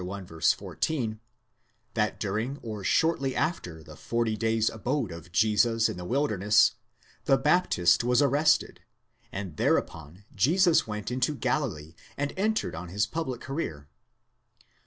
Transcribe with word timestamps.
14, 0.03 1.19
that 1.93 2.19
during 2.19 2.57
or 2.63 2.83
shortly 2.83 3.35
after 3.35 3.83
the 3.83 3.95
forty 3.95 4.35
days' 4.35 4.67
abode 4.71 5.11
of 5.11 5.31
Jesus 5.31 5.87
in 5.89 5.95
the 5.97 6.05
wilder 6.05 6.39
ness, 6.39 6.71
the 7.25 7.37
Baptist 7.37 8.03
was 8.03 8.19
arrested, 8.19 8.81
and 9.31 9.57
thereupon 9.57 10.25
Jesus 10.33 10.87
went 10.87 11.11
into 11.11 11.35
Galilee, 11.35 11.93
and 12.17 12.33
entered 12.35 12.73
on 12.73 12.87
his 12.87 13.05
public 13.05 13.41
career. 13.41 13.89